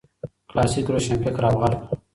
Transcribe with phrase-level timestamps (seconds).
[0.49, 1.79] کلاسیک روشنفکر او غرب